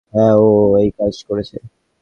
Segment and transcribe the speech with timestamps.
[0.13, 0.47] হ্যাঁ, ও
[0.79, 1.57] এইকাজ করেছে।